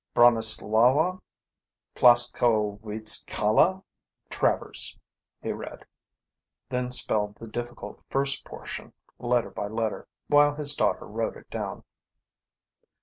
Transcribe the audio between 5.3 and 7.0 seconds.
he read; then